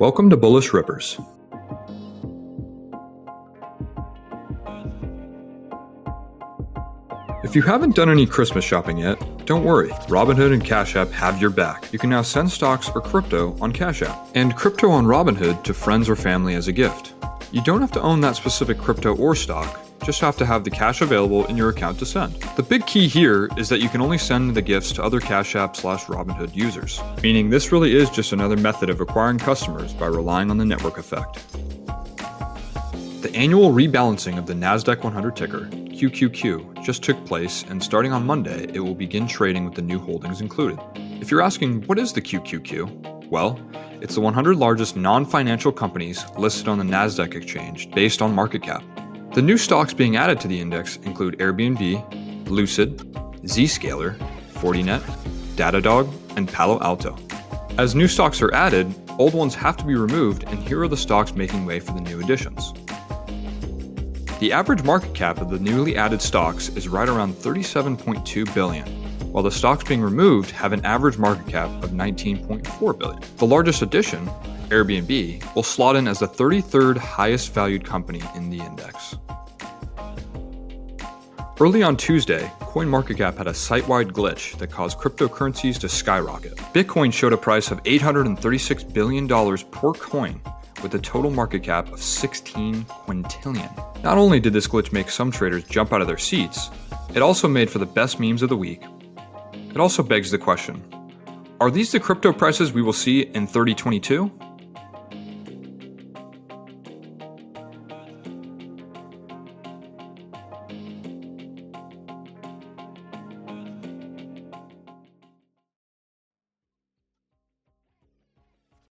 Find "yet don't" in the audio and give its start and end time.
8.98-9.62